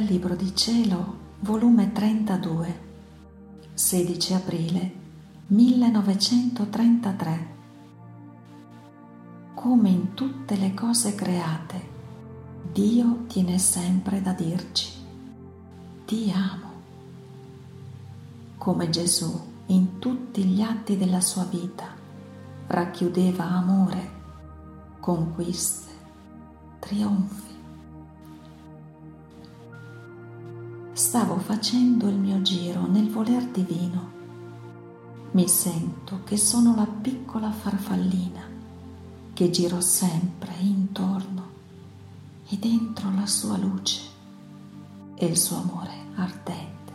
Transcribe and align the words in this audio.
dal 0.00 0.08
Libro 0.08 0.34
di 0.34 0.56
Cielo, 0.56 1.14
volume 1.40 1.92
32, 1.92 2.80
16 3.74 4.32
aprile 4.32 4.92
1933. 5.48 7.48
Come 9.52 9.88
in 9.90 10.14
tutte 10.14 10.56
le 10.56 10.72
cose 10.72 11.14
create, 11.14 11.88
Dio 12.72 13.24
tiene 13.26 13.58
sempre 13.58 14.22
da 14.22 14.32
dirci, 14.32 14.90
ti 16.06 16.32
amo. 16.34 16.70
Come 18.56 18.88
Gesù 18.88 19.38
in 19.66 19.98
tutti 19.98 20.44
gli 20.44 20.62
atti 20.62 20.96
della 20.96 21.20
sua 21.20 21.44
vita 21.44 21.88
racchiudeva 22.68 23.44
amore, 23.44 24.10
conquiste, 24.98 25.92
trionfi. 26.78 27.49
Stavo 31.10 31.38
facendo 31.38 32.06
il 32.06 32.14
mio 32.14 32.40
giro 32.40 32.86
nel 32.86 33.10
voler 33.10 33.42
divino. 33.46 34.12
Mi 35.32 35.48
sento 35.48 36.20
che 36.22 36.36
sono 36.36 36.76
la 36.76 36.86
piccola 36.86 37.50
farfallina 37.50 38.42
che 39.32 39.50
giro 39.50 39.80
sempre 39.80 40.54
intorno 40.60 41.48
e 42.48 42.56
dentro 42.58 43.10
la 43.12 43.26
sua 43.26 43.56
luce 43.56 44.02
e 45.16 45.26
il 45.26 45.36
suo 45.36 45.56
amore 45.56 46.12
ardente, 46.14 46.92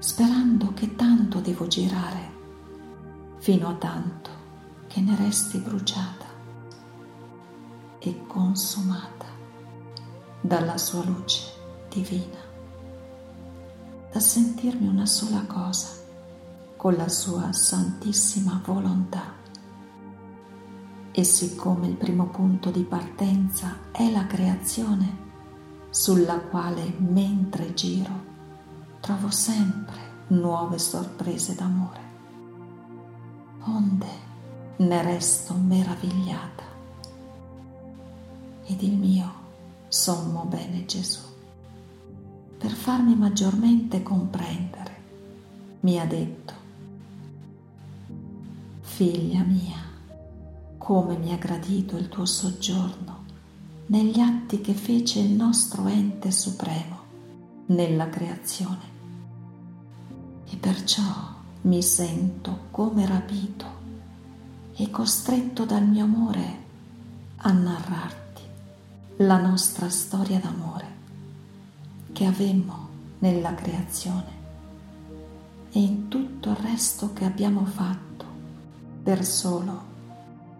sperando 0.00 0.74
che 0.74 0.96
tanto 0.96 1.40
devo 1.40 1.66
girare 1.66 2.30
fino 3.38 3.68
a 3.68 3.74
tanto 3.76 4.30
che 4.86 5.00
ne 5.00 5.16
resti 5.16 5.56
bruciata 5.56 6.26
e 8.00 8.26
consumata 8.26 9.28
dalla 10.42 10.76
sua 10.76 11.04
luce 11.04 11.53
divina, 11.94 12.40
da 14.10 14.18
sentirmi 14.18 14.88
una 14.88 15.06
sola 15.06 15.44
cosa 15.46 16.02
con 16.76 16.94
la 16.94 17.08
sua 17.08 17.52
santissima 17.52 18.60
volontà. 18.64 19.32
E 21.12 21.22
siccome 21.22 21.86
il 21.86 21.94
primo 21.94 22.26
punto 22.26 22.70
di 22.70 22.82
partenza 22.82 23.92
è 23.92 24.10
la 24.10 24.26
creazione, 24.26 25.22
sulla 25.90 26.40
quale 26.40 26.92
mentre 26.98 27.72
giro 27.74 28.32
trovo 28.98 29.30
sempre 29.30 30.26
nuove 30.28 30.80
sorprese 30.80 31.54
d'amore, 31.54 32.00
onde 33.66 34.32
ne 34.78 35.02
resto 35.02 35.54
meravigliata 35.54 36.64
ed 38.64 38.82
il 38.82 38.96
mio 38.96 39.32
sommo 39.86 40.44
bene 40.46 40.84
Gesù 40.86 41.33
per 42.64 42.72
farmi 42.72 43.14
maggiormente 43.14 44.02
comprendere, 44.02 44.96
mi 45.80 46.00
ha 46.00 46.06
detto, 46.06 46.54
figlia 48.80 49.42
mia, 49.42 49.76
come 50.78 51.18
mi 51.18 51.34
ha 51.34 51.36
gradito 51.36 51.98
il 51.98 52.08
tuo 52.08 52.24
soggiorno 52.24 53.24
negli 53.88 54.18
atti 54.18 54.62
che 54.62 54.72
fece 54.72 55.18
il 55.18 55.32
nostro 55.32 55.88
ente 55.88 56.30
supremo 56.30 57.00
nella 57.66 58.08
creazione. 58.08 58.92
E 60.48 60.56
perciò 60.56 61.34
mi 61.62 61.82
sento 61.82 62.60
come 62.70 63.04
rapito 63.04 63.66
e 64.74 64.88
costretto 64.88 65.66
dal 65.66 65.86
mio 65.86 66.04
amore 66.04 66.58
a 67.36 67.52
narrarti 67.52 68.42
la 69.18 69.38
nostra 69.38 69.90
storia 69.90 70.38
d'amore 70.38 70.83
che 72.14 72.26
avemmo 72.26 72.88
nella 73.18 73.54
creazione 73.54 74.42
e 75.72 75.80
in 75.80 76.06
tutto 76.06 76.50
il 76.50 76.56
resto 76.56 77.12
che 77.12 77.24
abbiamo 77.24 77.64
fatto 77.64 78.24
per 79.02 79.24
solo 79.24 79.82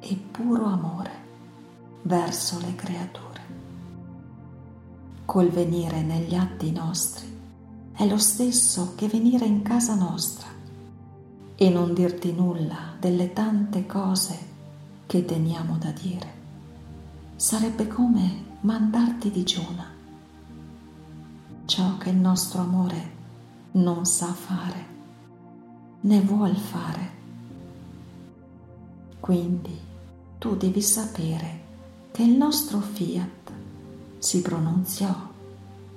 e 0.00 0.16
puro 0.16 0.66
amore 0.66 1.12
verso 2.02 2.58
le 2.58 2.74
creature. 2.74 3.40
Col 5.24 5.48
venire 5.48 6.02
negli 6.02 6.34
atti 6.34 6.72
nostri 6.72 7.32
è 7.92 8.04
lo 8.04 8.18
stesso 8.18 8.94
che 8.96 9.06
venire 9.06 9.46
in 9.46 9.62
casa 9.62 9.94
nostra 9.94 10.48
e 11.54 11.70
non 11.70 11.94
dirti 11.94 12.32
nulla 12.32 12.96
delle 12.98 13.32
tante 13.32 13.86
cose 13.86 14.38
che 15.06 15.24
teniamo 15.24 15.76
da 15.78 15.92
dire. 15.92 16.32
Sarebbe 17.36 17.86
come 17.86 18.42
mandarti 18.62 19.30
digiuna 19.30 19.93
ciò 21.66 21.96
che 21.96 22.10
il 22.10 22.16
nostro 22.16 22.60
amore 22.60 23.12
non 23.72 24.04
sa 24.04 24.32
fare 24.32 24.92
né 26.00 26.20
vuol 26.20 26.54
fare. 26.56 27.12
Quindi 29.20 29.78
tu 30.38 30.56
devi 30.56 30.82
sapere 30.82 31.62
che 32.12 32.22
il 32.22 32.36
nostro 32.36 32.80
fiat 32.80 33.52
si 34.18 34.42
pronunziò 34.42 35.32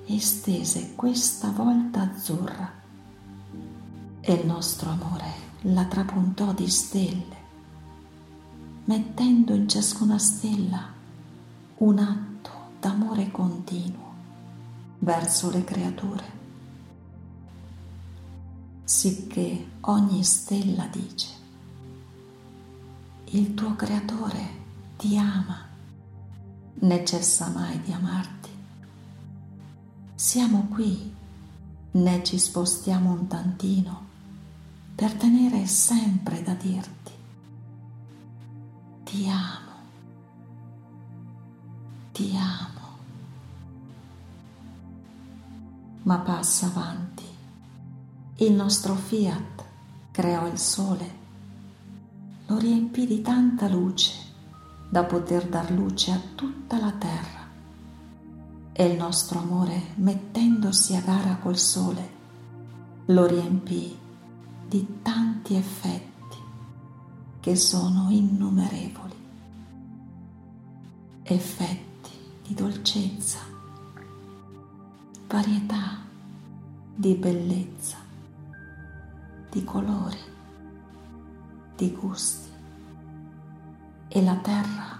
e 0.06 0.20
stese 0.20 0.94
questa 0.94 1.50
volta 1.50 2.00
azzurra 2.00 2.72
e 4.20 4.32
il 4.32 4.46
nostro 4.46 4.90
amore 4.90 5.46
la 5.62 5.84
trapuntò 5.84 6.54
di 6.54 6.68
stelle, 6.68 7.36
mettendo 8.84 9.52
in 9.54 9.68
ciascuna 9.68 10.18
stella 10.18 10.96
un 11.78 11.98
atto 11.98 12.50
d'amore 12.80 13.30
continuo 13.30 14.07
verso 15.00 15.50
le 15.50 15.64
creature, 15.64 16.24
sicché 18.84 19.70
ogni 19.82 20.24
stella 20.24 20.86
dice, 20.86 21.28
il 23.26 23.54
tuo 23.54 23.74
creatore 23.76 24.56
ti 24.96 25.16
ama, 25.16 25.66
né 26.80 27.04
cessa 27.04 27.48
mai 27.48 27.80
di 27.82 27.92
amarti. 27.92 28.48
Siamo 30.14 30.66
qui, 30.68 31.14
né 31.92 32.24
ci 32.24 32.38
spostiamo 32.38 33.10
un 33.12 33.26
tantino 33.28 34.06
per 34.94 35.12
tenere 35.14 35.66
sempre 35.66 36.42
da 36.42 36.54
dirti, 36.54 37.12
ti 39.04 39.28
amo, 39.28 39.72
ti 42.12 42.36
amo. 42.36 42.77
Ma 46.08 46.20
passa 46.20 46.64
avanti. 46.64 47.22
Il 48.36 48.52
nostro 48.54 48.94
fiat 48.94 49.64
creò 50.10 50.46
il 50.46 50.56
sole, 50.56 51.16
lo 52.46 52.56
riempì 52.56 53.06
di 53.06 53.20
tanta 53.20 53.68
luce 53.68 54.12
da 54.88 55.04
poter 55.04 55.46
dar 55.46 55.70
luce 55.70 56.12
a 56.12 56.20
tutta 56.34 56.80
la 56.80 56.92
terra. 56.92 57.46
E 58.72 58.86
il 58.86 58.96
nostro 58.96 59.38
amore, 59.40 59.92
mettendosi 59.96 60.96
a 60.96 61.02
gara 61.02 61.36
col 61.42 61.58
sole, 61.58 62.10
lo 63.06 63.26
riempì 63.26 63.94
di 64.66 65.00
tanti 65.02 65.56
effetti 65.56 66.38
che 67.38 67.54
sono 67.54 68.08
innumerevoli. 68.08 69.16
Effetti 71.22 72.10
di 72.46 72.54
dolcezza 72.54 73.57
varietà 75.28 75.98
di 76.94 77.14
bellezza, 77.14 77.98
di 79.50 79.62
colori, 79.62 80.18
di 81.76 81.90
gusti. 81.92 82.48
E 84.08 84.22
la 84.22 84.36
terra, 84.36 84.98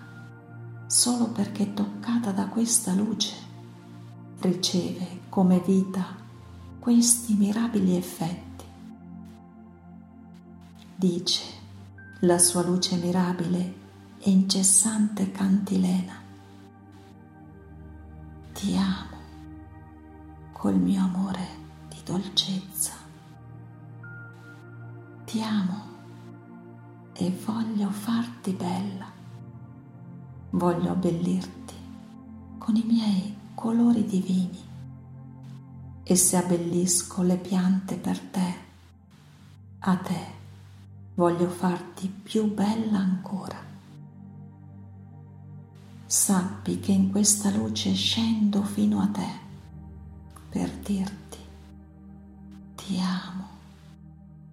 solo 0.87 1.29
perché 1.31 1.73
toccata 1.73 2.31
da 2.31 2.47
questa 2.47 2.93
luce, 2.93 3.35
riceve 4.41 5.21
come 5.31 5.61
vita 5.61 6.15
questi 6.79 7.33
mirabili 7.33 7.97
effetti. 7.97 8.65
Dice 10.95 11.43
la 12.21 12.39
sua 12.39 12.63
luce 12.63 12.97
mirabile 12.97 13.75
e 14.19 14.31
incessante 14.31 15.31
cantilena. 15.31 16.21
Ti 18.53 18.77
amo 18.77 19.18
col 20.59 20.75
mio 20.75 21.05
amore 21.05 21.47
di 21.89 21.99
dolcezza. 22.05 22.93
Ti 25.25 25.41
amo 25.41 25.83
e 27.13 27.31
voglio 27.47 27.89
farti 27.91 28.51
bella. 28.55 29.07
Voglio 30.51 30.91
abbellirti 30.91 31.75
con 32.59 32.75
i 32.75 32.83
miei 32.83 33.37
colori 33.55 34.05
divini. 34.05 34.67
E 36.03 36.17
se 36.17 36.37
abbellisco 36.37 37.23
le 37.23 37.37
piante 37.37 37.95
per 37.95 38.19
te, 38.19 38.55
a 39.79 39.97
te 39.97 40.27
voglio 41.15 41.49
farti 41.49 42.09
più 42.09 42.53
bella 42.53 42.99
ancora. 42.99 43.67
Sappi 46.05 46.81
che 46.81 46.91
in 46.91 47.13
questa 47.13 47.51
luce 47.51 47.93
scendo 47.93 48.65
fino 48.65 49.01
a 49.01 49.07
te 49.07 49.47
per 50.59 50.71
dirti 50.79 51.39
ti 52.75 52.99
amo 52.99 53.47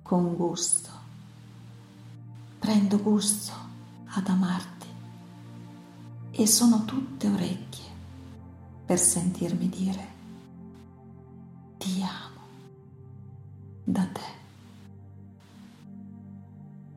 con 0.03 0.35
gusto. 0.35 0.91
Prendo 2.59 3.01
gusto 3.01 3.51
ad 4.09 4.27
amarti 4.27 4.85
e 6.29 6.45
sono 6.45 6.85
tutte 6.85 7.27
orecchie 7.27 7.89
per 8.85 8.99
sentirmi 8.99 9.67
dire 9.67 10.07
ti 11.79 12.03
amo 12.03 12.41
da 13.83 14.05
te. 14.05 14.33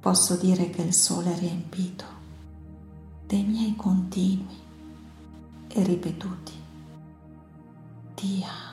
Posso 0.01 0.37
dire 0.37 0.69
che 0.69 0.83
il 0.83 0.93
sole 0.93 1.35
è 1.35 1.39
riempito 1.39 2.05
dei 3.27 3.43
miei 3.43 3.75
continui 3.75 4.61
e 5.67 5.83
ripetuti 5.83 6.53
ti 8.15 8.45
amo. 8.45 8.68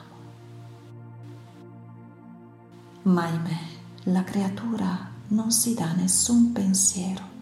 Ma 3.06 3.22
ahimè, 3.22 3.58
la 4.04 4.24
creatura 4.24 5.08
non 5.28 5.52
si 5.52 5.74
dà 5.74 5.92
nessun 5.92 6.50
pensiero 6.50 7.34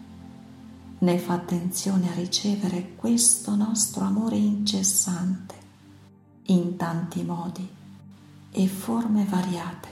né 0.99 1.17
fa 1.17 1.33
attenzione 1.33 2.09
a 2.09 2.13
ricevere 2.13 2.93
questo 2.95 3.55
nostro 3.55 4.05
amore 4.05 4.37
incessante 4.37 5.55
in 6.47 6.77
tanti 6.77 7.23
modi 7.23 7.67
e 8.51 8.67
forme 8.67 9.25
variate, 9.25 9.89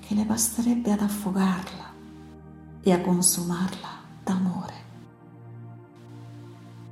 che 0.00 0.14
le 0.14 0.24
basterebbe 0.24 0.92
ad 0.92 1.00
affogarla 1.00 1.92
e 2.82 2.92
a 2.92 3.00
consumarla 3.00 3.88
d'amore. 4.22 4.82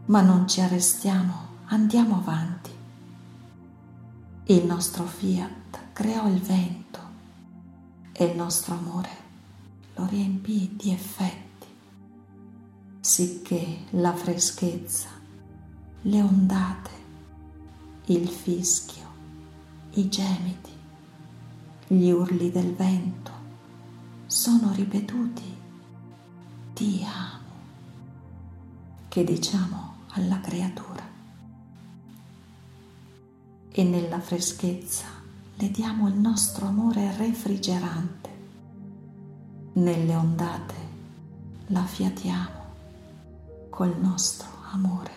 Ma 0.06 0.20
non 0.22 0.48
ci 0.48 0.60
arrestiamo, 0.60 1.34
andiamo 1.66 2.16
avanti. 2.16 2.70
Il 4.46 4.66
nostro 4.66 5.04
fiat 5.04 5.92
creò 5.92 6.28
il 6.28 6.40
vento 6.40 6.81
e 8.22 8.26
il 8.26 8.36
nostro 8.36 8.74
amore 8.74 9.10
lo 9.96 10.06
riempì 10.06 10.76
di 10.76 10.92
effetti, 10.92 11.66
sicché 13.00 13.78
la 13.90 14.14
freschezza, 14.14 15.08
le 16.02 16.22
ondate, 16.22 16.90
il 18.06 18.28
fischio, 18.28 19.06
i 19.94 20.08
gemiti, 20.08 20.70
gli 21.88 22.10
urli 22.10 22.52
del 22.52 22.72
vento 22.74 23.32
sono 24.26 24.72
ripetuti 24.72 25.56
ti 26.74 27.04
amo, 27.04 27.50
che 29.08 29.24
diciamo 29.24 29.94
alla 30.10 30.40
creatura. 30.40 31.10
E 33.74 33.82
nella 33.82 34.20
freschezza 34.20 35.21
le 35.62 35.70
diamo 35.70 36.08
il 36.08 36.14
nostro 36.14 36.66
amore 36.66 37.16
refrigerante, 37.16 38.30
nelle 39.74 40.16
ondate 40.16 40.74
la 41.66 41.84
fiatiamo 41.84 42.64
col 43.70 43.96
nostro 43.96 44.48
amore, 44.72 45.12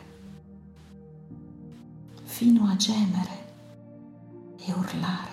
fino 2.25 2.67
a 2.67 2.75
gemere 2.75 3.53
e 4.57 4.71
urlare 4.71 5.31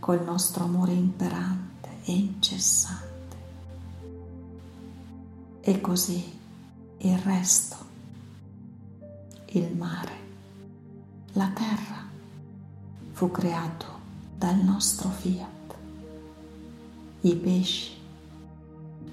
col 0.00 0.24
nostro 0.24 0.64
amore 0.64 0.92
imperante 0.92 1.90
e 2.04 2.12
incessante. 2.12 3.36
E 5.60 5.80
così 5.82 6.38
il 7.00 7.18
resto, 7.18 7.76
il 9.48 9.76
mare, 9.76 10.18
la 11.32 11.50
terra, 11.50 12.04
fu 13.12 13.30
creato 13.30 13.96
dal 14.36 14.56
nostro 14.56 15.08
fiat. 15.08 15.76
I 17.22 17.36
pesci, 17.36 17.92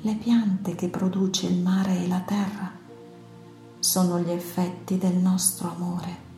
le 0.01 0.15
piante 0.15 0.75
che 0.75 0.89
produce 0.89 1.47
il 1.47 1.61
mare 1.61 2.03
e 2.03 2.07
la 2.07 2.21
terra 2.21 2.71
sono 3.79 4.19
gli 4.19 4.29
effetti 4.29 4.97
del 4.97 5.15
nostro 5.15 5.69
amore 5.69 6.31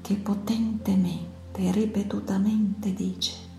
che 0.00 0.14
potentemente 0.14 1.60
e 1.60 1.72
ripetutamente 1.72 2.92
dice 2.92 3.52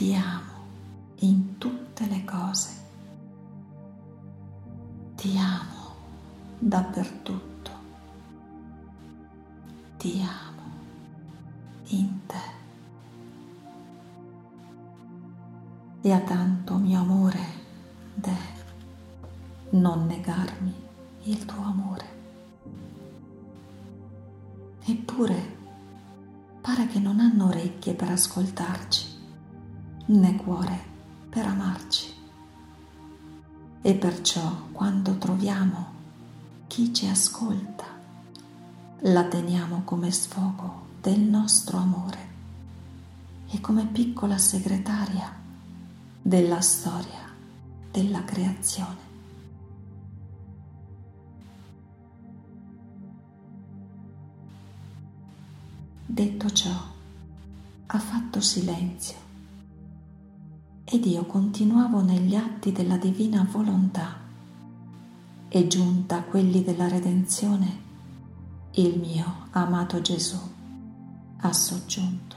ti 0.00 0.14
amo 0.14 0.48
in 1.16 1.58
tutte 1.58 2.06
le 2.06 2.24
cose, 2.24 2.70
ti 5.16 5.36
amo 5.36 5.94
dappertutto, 6.58 7.70
ti 9.98 10.22
amo 10.22 10.49
in 11.90 12.26
te. 12.26 12.58
E 16.02 16.12
a 16.12 16.20
tanto 16.20 16.76
mio 16.76 17.00
amore 17.00 17.44
de 18.14 18.36
non 19.70 20.06
negarmi 20.06 20.74
il 21.24 21.44
tuo 21.44 21.62
amore. 21.62 22.18
Eppure 24.84 25.58
pare 26.60 26.86
che 26.86 26.98
non 26.98 27.20
hanno 27.20 27.46
orecchie 27.46 27.94
per 27.94 28.10
ascoltarci, 28.10 29.06
né 30.06 30.36
cuore 30.36 30.88
per 31.28 31.46
amarci. 31.46 32.18
E 33.82 33.94
perciò 33.94 34.68
quando 34.72 35.16
troviamo 35.16 35.98
chi 36.66 36.92
ci 36.92 37.06
ascolta, 37.06 37.84
la 39.04 39.24
teniamo 39.24 39.82
come 39.84 40.10
sfogo 40.10 40.88
del 41.00 41.20
nostro 41.20 41.78
amore. 41.78 42.28
E 43.48 43.60
come 43.60 43.86
piccola 43.86 44.38
segretaria 44.38 45.34
della 46.22 46.60
storia 46.60 47.28
della 47.90 48.22
creazione. 48.24 49.08
Detto 56.06 56.50
ciò, 56.50 56.70
ha 57.86 57.98
fatto 57.98 58.40
silenzio. 58.40 59.28
Ed 60.84 61.06
io 61.06 61.24
continuavo 61.24 62.02
negli 62.02 62.34
atti 62.34 62.72
della 62.72 62.96
divina 62.96 63.46
volontà. 63.50 64.18
E 65.48 65.66
giunta 65.66 66.18
a 66.18 66.22
quelli 66.22 66.62
della 66.62 66.86
redenzione, 66.86 67.88
il 68.72 68.98
mio 68.98 69.46
amato 69.50 70.00
Gesù 70.00 70.58
ha 71.40 71.52
soggiunto. 71.52 72.36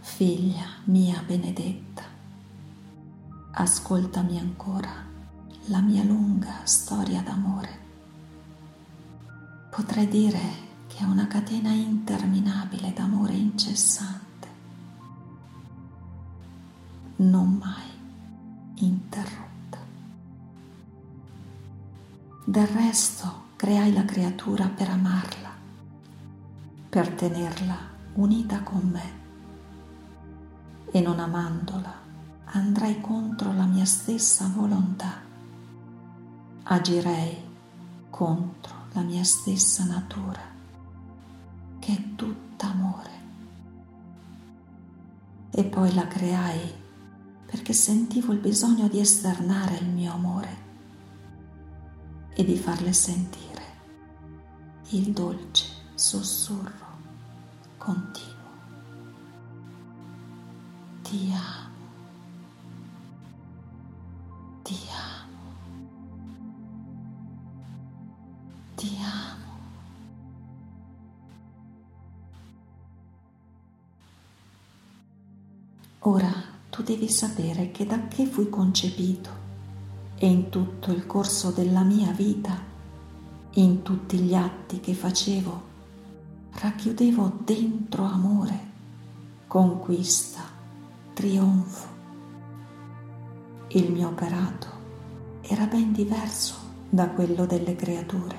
Figlia 0.00 0.66
mia 0.84 1.22
benedetta, 1.24 2.02
ascoltami 3.52 4.38
ancora 4.38 5.04
la 5.66 5.80
mia 5.80 6.02
lunga 6.02 6.64
storia 6.64 7.20
d'amore. 7.22 7.84
Potrei 9.70 10.08
dire 10.08 10.64
che 10.88 10.98
è 10.98 11.04
una 11.04 11.26
catena 11.26 11.70
interminabile 11.70 12.92
d'amore 12.92 13.34
incessante, 13.34 14.48
non 17.16 17.52
mai 17.52 17.90
interrotta. 18.76 19.44
Del 22.44 22.66
resto 22.68 23.45
creai 23.56 23.90
la 23.94 24.04
creatura 24.04 24.68
per 24.68 24.90
amarla, 24.90 25.50
per 26.90 27.08
tenerla 27.14 27.76
unita 28.14 28.62
con 28.62 28.86
me. 28.92 29.24
E 30.90 31.00
non 31.00 31.18
amandola 31.18 32.04
andrei 32.44 33.00
contro 33.00 33.54
la 33.54 33.64
mia 33.64 33.86
stessa 33.86 34.50
volontà, 34.54 35.22
agirei 36.64 37.36
contro 38.10 38.74
la 38.92 39.00
mia 39.00 39.24
stessa 39.24 39.84
natura, 39.84 40.42
che 41.78 41.92
è 41.92 42.14
tutta 42.14 42.68
amore. 42.68 43.10
E 45.50 45.64
poi 45.64 45.94
la 45.94 46.06
creai 46.06 46.74
perché 47.46 47.72
sentivo 47.72 48.32
il 48.32 48.38
bisogno 48.38 48.86
di 48.88 49.00
esternare 49.00 49.78
il 49.78 49.88
mio 49.88 50.12
amore 50.12 50.65
e 52.38 52.44
di 52.44 52.56
farle 52.58 52.92
sentire 52.92 53.62
il 54.90 55.10
dolce 55.12 55.64
sussurro 55.94 56.84
continuo. 57.78 58.34
Ti 61.00 61.32
amo, 61.32 61.70
ti 64.62 64.78
amo, 64.90 65.32
ti 68.74 68.96
amo. 69.00 69.44
Ora 76.00 76.30
tu 76.68 76.82
devi 76.82 77.08
sapere 77.08 77.70
che 77.70 77.86
da 77.86 78.08
che 78.08 78.26
fui 78.26 78.50
concepito 78.50 79.45
e 80.18 80.26
in 80.26 80.48
tutto 80.48 80.90
il 80.92 81.06
corso 81.06 81.50
della 81.50 81.82
mia 81.82 82.10
vita 82.10 82.58
In 83.54 83.82
tutti 83.82 84.18
gli 84.18 84.34
atti 84.34 84.80
che 84.80 84.94
facevo 84.94 85.74
racchiudevo 86.58 87.40
dentro 87.44 88.04
amore, 88.04 88.60
conquista, 89.46 90.42
trionfo. 91.12 91.86
Il 93.68 93.92
mio 93.92 94.08
operato 94.08 94.66
era 95.42 95.66
ben 95.66 95.92
diverso 95.92 96.54
da 96.88 97.08
quello 97.10 97.46
delle 97.46 97.76
creature. 97.76 98.38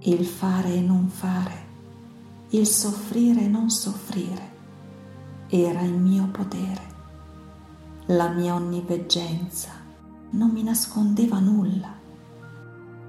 Il 0.00 0.24
fare 0.24 0.74
e 0.74 0.80
non 0.80 1.08
fare, 1.08 1.66
il 2.50 2.66
soffrire 2.66 3.42
e 3.42 3.48
non 3.48 3.68
soffrire, 3.68 4.48
era 5.48 5.82
il 5.82 5.94
mio 5.94 6.26
potere. 6.28 6.88
La 8.06 8.28
mia 8.28 8.54
onniveggenza 8.54 9.79
non 10.30 10.50
mi 10.50 10.62
nascondeva 10.62 11.38
nulla 11.40 11.92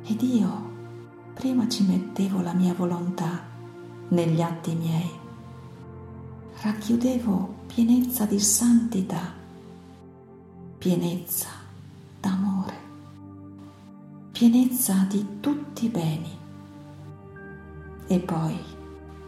ed 0.03 0.21
io 0.21 0.69
prima 1.33 1.67
ci 1.67 1.83
mettevo 1.83 2.41
la 2.41 2.53
mia 2.53 2.73
volontà 2.73 3.43
negli 4.09 4.41
atti 4.41 4.73
miei. 4.73 5.19
Racchiudevo 6.61 7.55
pienezza 7.67 8.25
di 8.25 8.39
santità, 8.39 9.33
pienezza 10.77 11.47
d'amore, 12.19 12.79
pienezza 14.31 15.05
di 15.09 15.39
tutti 15.39 15.85
i 15.85 15.89
beni. 15.89 16.39
E 18.07 18.19
poi, 18.19 18.59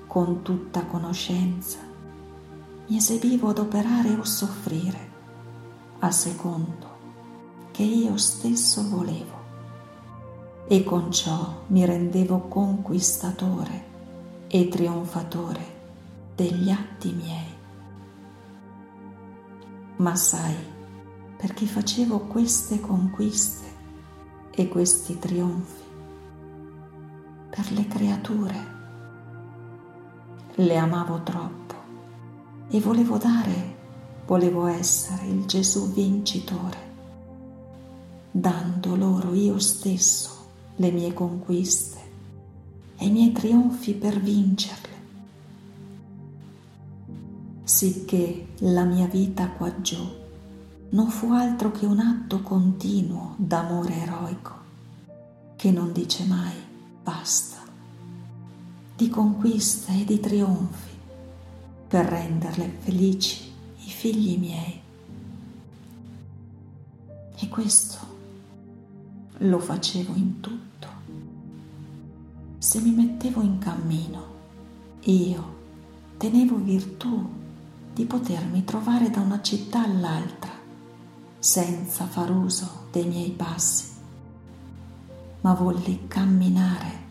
con 0.05 0.41
tutta 0.41 0.85
conoscenza, 0.85 1.79
mi 2.87 2.97
eseguivo 2.97 3.49
ad 3.49 3.59
operare 3.59 4.13
o 4.13 4.23
soffrire 4.23 5.11
a 5.99 6.11
secondo 6.11 6.92
che 7.73 7.81
io 7.81 8.17
stesso 8.17 8.87
volevo 8.87 9.41
e 10.67 10.83
con 10.83 11.11
ciò 11.11 11.63
mi 11.67 11.83
rendevo 11.85 12.41
conquistatore 12.41 13.83
e 14.47 14.67
trionfatore 14.67 15.81
degli 16.35 16.69
atti 16.69 17.11
miei. 17.11 17.51
Ma 19.95 20.15
sai, 20.15 20.55
perché 21.35 21.65
facevo 21.65 22.19
queste 22.19 22.79
conquiste 22.79 23.65
e 24.51 24.67
questi 24.67 25.17
trionfi? 25.17 25.81
Per 27.49 27.71
le 27.71 27.87
creature. 27.87 28.71
Le 30.55 30.77
amavo 30.77 31.23
troppo 31.23 31.73
e 32.69 32.79
volevo 32.79 33.17
dare, 33.17 33.75
volevo 34.27 34.67
essere 34.67 35.25
il 35.25 35.45
Gesù 35.45 35.91
vincitore, 35.91 36.92
dando 38.35 38.95
loro 38.95 39.35
io 39.35 39.59
stesso 39.59 40.31
le 40.77 40.89
mie 40.89 41.13
conquiste 41.13 41.99
e 42.97 43.05
i 43.05 43.11
miei 43.11 43.31
trionfi 43.31 43.93
per 43.93 44.19
vincerle, 44.19 44.89
sicché 47.63 48.47
la 48.59 48.85
mia 48.85 49.05
vita 49.05 49.49
qua 49.49 49.79
giù 49.81 50.03
non 50.89 51.09
fu 51.09 51.31
altro 51.31 51.69
che 51.69 51.85
un 51.85 51.99
atto 51.99 52.41
continuo 52.41 53.35
d'amore 53.37 53.93
eroico 53.97 54.51
che 55.55 55.69
non 55.69 55.91
dice 55.91 56.25
mai 56.25 56.55
basta, 57.03 57.57
di 58.95 59.09
conquiste 59.09 59.91
e 60.01 60.05
di 60.05 60.19
trionfi 60.19 60.89
per 61.87 62.05
renderle 62.05 62.77
felici 62.79 63.51
i 63.85 63.89
figli 63.89 64.39
miei. 64.39 64.81
E 67.35 67.47
questo 67.47 68.12
lo 69.43 69.59
facevo 69.59 70.13
in 70.15 70.39
tutto. 70.39 70.87
Se 72.57 72.79
mi 72.79 72.91
mettevo 72.91 73.41
in 73.41 73.57
cammino, 73.57 74.31
io 75.01 75.55
tenevo 76.17 76.55
virtù 76.57 77.29
di 77.93 78.05
potermi 78.05 78.63
trovare 78.63 79.09
da 79.09 79.19
una 79.19 79.41
città 79.41 79.83
all'altra 79.83 80.51
senza 81.39 82.05
far 82.05 82.31
uso 82.31 82.85
dei 82.91 83.05
miei 83.05 83.31
passi, 83.31 83.91
ma 85.41 85.53
volli 85.53 86.07
camminare 86.07 87.01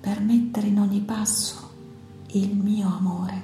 per 0.00 0.20
mettere 0.20 0.66
in 0.66 0.78
ogni 0.78 1.00
passo 1.00 1.70
il 2.32 2.54
mio 2.54 2.88
amore, 2.88 3.42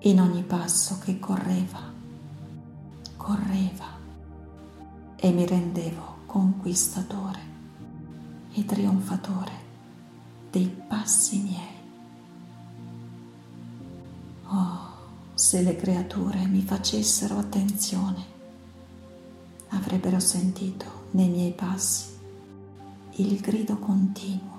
in 0.00 0.20
ogni 0.20 0.44
passo 0.44 0.98
che 1.02 1.18
correva, 1.18 1.80
correva 3.16 3.94
e 5.24 5.32
mi 5.32 5.46
rendevo 5.46 6.16
conquistatore 6.26 7.40
e 8.52 8.62
trionfatore 8.66 9.52
dei 10.50 10.66
passi 10.66 11.38
miei. 11.38 11.82
Oh, 14.48 14.78
se 15.32 15.62
le 15.62 15.76
creature 15.76 16.44
mi 16.44 16.60
facessero 16.60 17.38
attenzione, 17.38 18.22
avrebbero 19.68 20.20
sentito 20.20 21.06
nei 21.12 21.30
miei 21.30 21.52
passi 21.52 22.18
il 23.12 23.40
grido 23.40 23.78
continuo. 23.78 24.58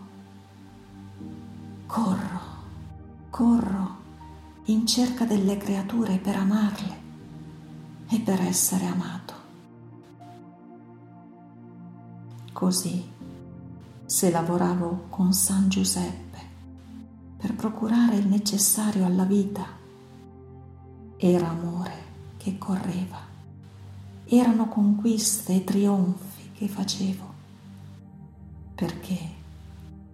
Corro, 1.85 2.41
corro 3.29 3.97
in 4.65 4.87
cerca 4.87 5.25
delle 5.25 5.57
creature 5.57 6.17
per 6.17 6.37
amarle 6.37 7.01
e 8.07 8.19
per 8.19 8.41
essere 8.41 8.87
amato. 8.87 9.34
Così, 12.65 13.07
se 14.07 14.31
lavoravo 14.31 15.05
con 15.09 15.33
San 15.33 15.69
Giuseppe 15.69 16.39
per 17.37 17.53
procurare 17.53 18.15
il 18.15 18.25
necessario 18.25 19.05
alla 19.05 19.23
vita, 19.23 19.67
era 21.15 21.49
amore 21.49 21.93
che 22.37 22.57
correva, 22.57 23.19
erano 24.25 24.67
conquiste 24.67 25.53
e 25.53 25.63
trionfi 25.63 26.53
che 26.55 26.67
facevo, 26.67 27.33
perché 28.73 29.19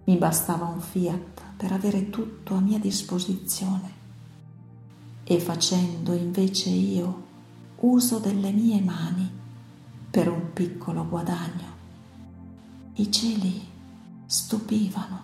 mi 0.04 0.16
bastava 0.18 0.66
un 0.66 0.82
fiat 0.82 1.54
per 1.56 1.72
avere 1.72 2.10
tutto 2.10 2.54
a 2.54 2.60
mia 2.60 2.78
disposizione. 2.78 3.90
E 5.24 5.40
facendo 5.40 6.12
invece 6.12 6.68
io 6.68 7.22
uso 7.76 8.18
delle 8.18 8.52
mie 8.52 8.82
mani 8.82 9.30
per 10.10 10.28
un 10.28 10.52
piccolo 10.52 11.08
guadagno 11.08 11.71
i 12.94 13.10
cieli 13.10 13.66
stupivano, 14.26 15.20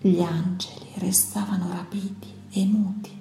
gli 0.00 0.20
angeli 0.20 0.90
restavano 0.96 1.72
rapiti 1.72 2.28
e 2.50 2.64
muti 2.66 3.16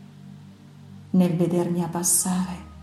nel 1.12 1.36
vedermi 1.36 1.84
abbassare 1.84 2.74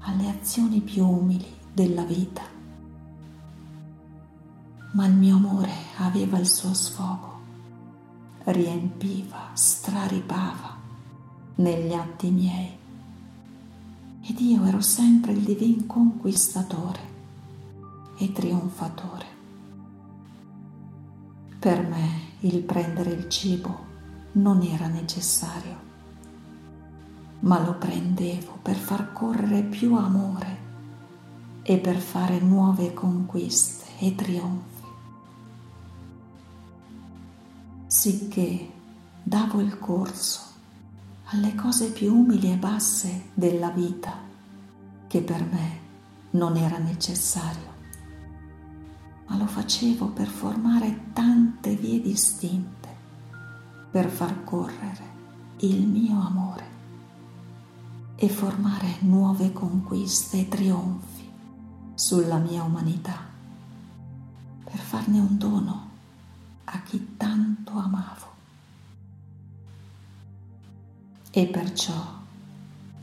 alle 0.00 0.30
azioni 0.30 0.80
più 0.80 1.06
umili 1.06 1.54
della 1.72 2.04
vita. 2.04 2.42
Ma 4.92 5.06
il 5.06 5.14
mio 5.14 5.36
amore 5.36 5.72
aveva 5.98 6.38
il 6.38 6.48
suo 6.48 6.72
sfogo, 6.72 7.40
riempiva, 8.44 9.50
straripava 9.52 10.76
negli 11.56 11.92
atti 11.92 12.30
miei 12.30 12.76
ed 14.22 14.40
io 14.40 14.64
ero 14.64 14.80
sempre 14.80 15.32
il 15.32 15.42
divin 15.42 15.86
conquistatore 15.86 17.00
e 18.18 18.32
trionfatore. 18.32 19.27
Per 21.68 21.86
me 21.86 22.08
il 22.40 22.62
prendere 22.62 23.10
il 23.10 23.28
cibo 23.28 23.84
non 24.32 24.62
era 24.62 24.86
necessario, 24.86 25.76
ma 27.40 27.62
lo 27.62 27.74
prendevo 27.74 28.58
per 28.62 28.74
far 28.74 29.12
correre 29.12 29.64
più 29.64 29.94
amore 29.94 30.58
e 31.60 31.76
per 31.76 31.98
fare 31.98 32.38
nuove 32.38 32.94
conquiste 32.94 33.84
e 33.98 34.14
trionfi. 34.14 34.82
Sicché 37.86 38.70
davo 39.22 39.60
il 39.60 39.78
corso 39.78 40.40
alle 41.24 41.54
cose 41.54 41.92
più 41.92 42.14
umili 42.14 42.50
e 42.50 42.56
basse 42.56 43.24
della 43.34 43.68
vita 43.68 44.14
che 45.06 45.20
per 45.20 45.44
me 45.44 45.80
non 46.30 46.56
era 46.56 46.78
necessario 46.78 47.77
ma 49.28 49.36
lo 49.36 49.46
facevo 49.46 50.08
per 50.08 50.26
formare 50.26 51.12
tante 51.12 51.74
vie 51.74 52.00
distinte, 52.00 52.88
per 53.90 54.08
far 54.08 54.42
correre 54.44 55.16
il 55.58 55.86
mio 55.86 56.20
amore 56.20 56.76
e 58.16 58.28
formare 58.28 58.96
nuove 59.00 59.52
conquiste 59.52 60.40
e 60.40 60.48
trionfi 60.48 61.30
sulla 61.94 62.38
mia 62.38 62.62
umanità, 62.62 63.16
per 64.64 64.78
farne 64.78 65.18
un 65.20 65.36
dono 65.36 65.90
a 66.64 66.82
chi 66.82 67.16
tanto 67.16 67.72
amavo. 67.72 68.26
E 71.30 71.46
perciò 71.46 72.16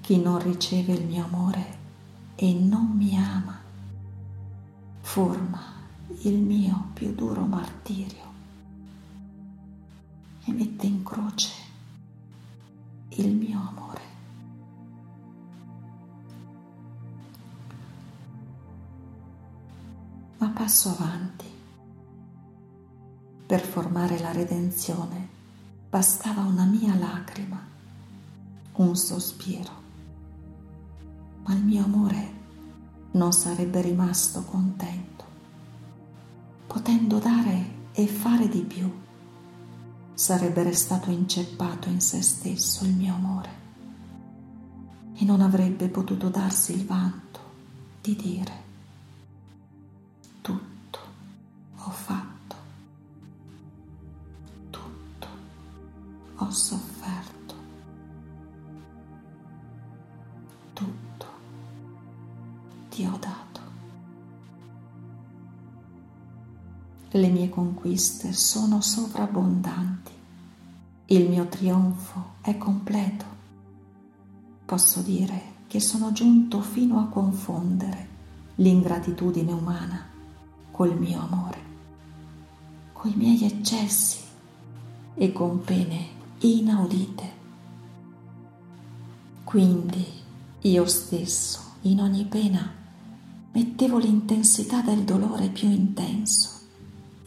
chi 0.02 0.22
non 0.22 0.40
riceve 0.40 0.94
il 0.94 1.06
mio 1.06 1.24
amore 1.24 1.78
e 2.36 2.54
non 2.54 2.88
mi 2.96 3.16
ama, 3.18 3.58
forma 5.02 5.76
il 6.08 6.38
mio 6.38 6.90
più 6.94 7.14
duro 7.14 7.46
martirio 7.46 8.24
e 10.46 10.52
mette 10.52 10.86
in 10.86 11.04
croce 11.04 11.52
il 13.10 13.36
mio 13.36 13.60
amore. 13.60 14.02
Ma 20.38 20.48
passo 20.50 20.90
avanti. 20.90 21.46
Per 23.46 23.62
formare 23.62 24.20
la 24.20 24.32
redenzione 24.32 25.28
bastava 25.90 26.42
una 26.42 26.66
mia 26.66 26.96
lacrima, 26.96 27.62
un 28.74 28.96
sospiro, 28.96 29.72
ma 31.46 31.54
il 31.54 31.64
mio 31.64 31.84
amore 31.84 32.34
non 33.12 33.32
sarebbe 33.32 33.82
rimasto 33.82 34.44
contento, 34.44 35.25
potendo 36.86 37.18
dare 37.18 37.90
e 37.94 38.06
fare 38.06 38.48
di 38.48 38.62
più, 38.62 38.88
sarebbe 40.14 40.62
restato 40.62 41.10
inceppato 41.10 41.90
in 41.90 42.00
se 42.00 42.22
stesso 42.22 42.86
il 42.86 42.94
mio 42.94 43.16
amore 43.16 43.50
e 45.16 45.26
non 45.26 45.42
avrebbe 45.42 45.88
potuto 45.88 46.30
darsi 46.30 46.74
il 46.74 46.86
vanto 46.86 47.40
di 48.02 48.16
dire 48.16 48.65
Le 67.12 67.30
mie 67.30 67.50
conquiste 67.50 68.34
sono 68.34 68.82
sovrabbondanti, 68.82 70.12
il 71.08 71.30
mio 71.30 71.48
trionfo 71.48 72.34
è 72.42 72.58
completo. 72.58 73.26
Posso 74.66 75.02
dire 75.02 75.54
che 75.68 75.80
sono 75.80 76.12
giunto 76.12 76.62
fino 76.62 77.00
a 77.00 77.06
confondere 77.06 78.08
l'ingratitudine 78.56 79.54
umana 79.54 80.04
col 80.72 80.98
mio 80.98 81.22
amore, 81.22 81.60
coi 82.92 83.14
miei 83.16 83.46
eccessi 83.46 84.20
e 85.14 85.32
con 85.32 85.62
pene 85.62 86.08
inaudite. 86.40 87.34
Quindi 89.44 90.06
io 90.62 90.86
stesso, 90.86 91.60
in 91.82 92.02
ogni 92.02 92.26
pena, 92.26 92.74
mettevo 93.54 94.00
l'intensità 94.00 94.82
del 94.82 95.04
dolore 95.04 95.48
più 95.50 95.70
intenso 95.70 96.55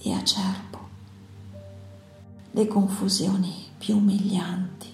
e 0.01 0.13
acerbo, 0.13 0.79
le 2.53 2.67
confusioni 2.67 3.67
più 3.77 3.97
umilianti, 3.97 4.89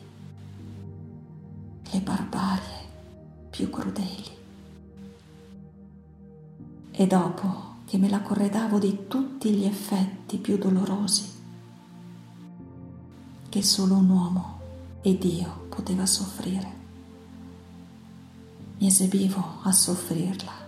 le 1.91 2.01
barbarie 2.01 2.83
più 3.51 3.71
crudeli. 3.71 4.33
E 6.91 7.07
dopo 7.07 7.73
che 7.87 7.99
me 7.99 8.09
la 8.09 8.21
corredavo 8.21 8.79
di 8.79 9.07
tutti 9.09 9.51
gli 9.51 9.65
effetti 9.65 10.39
più 10.39 10.57
dolorosi 10.59 11.33
che 13.49 13.63
solo 13.63 13.95
un 13.95 14.09
uomo 14.09 14.61
e 15.01 15.17
Dio 15.17 15.67
poteva 15.69 16.07
soffrire, 16.07 16.73
mi 18.79 18.87
esibivo 18.89 19.61
a 19.63 19.71
soffrirla. 19.71 20.64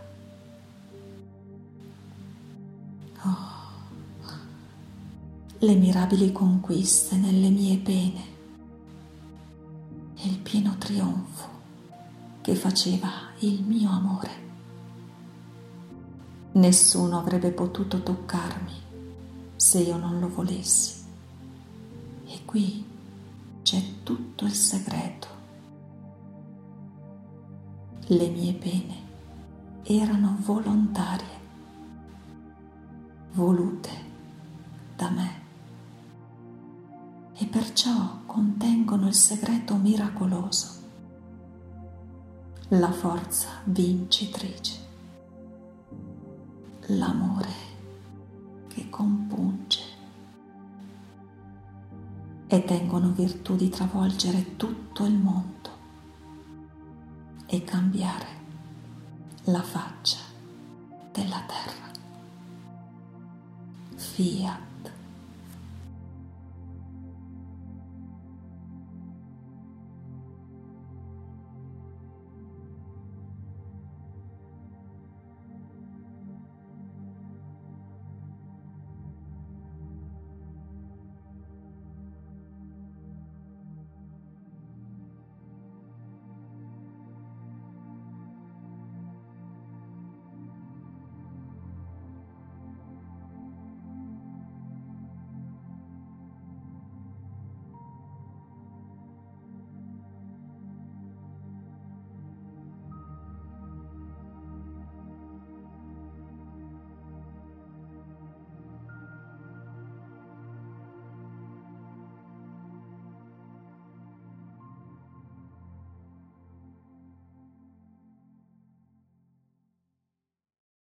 Le 5.67 5.75
mirabili 5.75 6.31
conquiste 6.31 7.17
nelle 7.17 7.51
mie 7.51 7.77
pene 7.79 8.25
e 10.15 10.29
il 10.29 10.39
pieno 10.39 10.77
trionfo 10.79 11.49
che 12.41 12.55
faceva 12.55 13.09
il 13.41 13.65
mio 13.65 13.91
amore. 13.91 14.31
Nessuno 16.53 17.19
avrebbe 17.19 17.51
potuto 17.51 18.01
toccarmi 18.01 18.75
se 19.57 19.81
io 19.81 19.97
non 19.97 20.21
lo 20.21 20.29
volessi. 20.29 21.05
E 22.27 22.45
qui 22.45 22.85
c'è 23.63 23.83
tutto 24.05 24.45
il 24.45 24.55
segreto. 24.55 25.27
Le 28.07 28.29
mie 28.29 28.53
pene 28.53 28.95
erano 29.83 30.37
volontarie, 30.43 31.41
volute 33.33 33.91
da 34.95 35.11
me 35.11 35.36
e 37.39 37.47
perciò 37.47 38.21
contengono 38.25 39.09
il 39.09 39.15
segreto 39.15 39.77
miracoloso, 39.77 40.69
la 42.69 42.91
forza 42.91 43.61
vincitrice, 43.65 44.79
l'amore 46.87 47.65
che 48.69 48.89
compunge 48.89 49.81
e 52.47 52.65
tengono 52.65 53.11
virtù 53.11 53.55
di 53.55 53.69
travolgere 53.69 54.57
tutto 54.57 55.05
il 55.05 55.15
mondo 55.15 55.55
e 57.47 57.63
cambiare 57.65 58.27
la 59.45 59.63
faccia 59.63 60.19
della 61.13 61.43
terra. 61.47 61.85
Fiat. 63.97 64.76